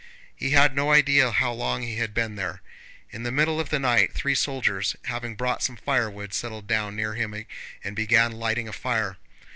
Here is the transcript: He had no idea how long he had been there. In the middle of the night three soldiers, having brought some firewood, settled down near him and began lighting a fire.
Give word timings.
He 0.35 0.49
had 0.49 0.75
no 0.75 0.91
idea 0.93 1.29
how 1.29 1.51
long 1.53 1.83
he 1.83 1.97
had 1.97 2.11
been 2.11 2.33
there. 2.35 2.63
In 3.11 3.21
the 3.21 3.31
middle 3.31 3.59
of 3.59 3.69
the 3.69 3.77
night 3.77 4.11
three 4.13 4.33
soldiers, 4.33 4.95
having 5.03 5.35
brought 5.35 5.61
some 5.61 5.75
firewood, 5.75 6.33
settled 6.33 6.65
down 6.65 6.95
near 6.95 7.13
him 7.13 7.45
and 7.83 7.95
began 7.95 8.31
lighting 8.31 8.67
a 8.67 8.73
fire. 8.73 9.17